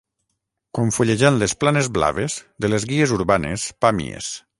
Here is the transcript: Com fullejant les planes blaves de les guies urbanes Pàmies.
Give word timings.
Com 0.77 0.87
fullejant 0.95 1.37
les 1.43 1.53
planes 1.63 1.89
blaves 1.97 2.37
de 2.65 2.71
les 2.75 2.87
guies 2.93 3.13
urbanes 3.19 3.67
Pàmies. 3.87 4.33